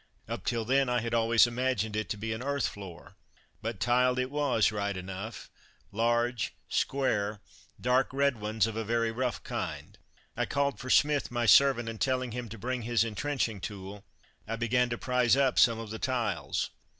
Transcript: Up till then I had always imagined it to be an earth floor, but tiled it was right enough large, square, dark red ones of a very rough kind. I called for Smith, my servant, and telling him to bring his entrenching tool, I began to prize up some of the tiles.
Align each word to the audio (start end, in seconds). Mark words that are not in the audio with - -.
Up 0.27 0.43
till 0.45 0.65
then 0.65 0.89
I 0.89 0.99
had 1.01 1.13
always 1.13 1.45
imagined 1.45 1.95
it 1.95 2.09
to 2.09 2.17
be 2.17 2.33
an 2.33 2.41
earth 2.41 2.65
floor, 2.67 3.13
but 3.61 3.79
tiled 3.79 4.17
it 4.17 4.31
was 4.31 4.71
right 4.71 4.97
enough 4.97 5.47
large, 5.91 6.55
square, 6.67 7.39
dark 7.79 8.09
red 8.11 8.41
ones 8.41 8.65
of 8.65 8.75
a 8.75 8.83
very 8.83 9.11
rough 9.11 9.43
kind. 9.43 9.99
I 10.35 10.47
called 10.47 10.79
for 10.79 10.89
Smith, 10.89 11.29
my 11.29 11.45
servant, 11.45 11.87
and 11.87 12.01
telling 12.01 12.31
him 12.31 12.49
to 12.49 12.57
bring 12.57 12.81
his 12.81 13.03
entrenching 13.03 13.61
tool, 13.61 14.03
I 14.47 14.55
began 14.55 14.89
to 14.89 14.97
prize 14.97 15.37
up 15.37 15.59
some 15.59 15.77
of 15.77 15.91
the 15.91 15.99
tiles. 15.99 16.71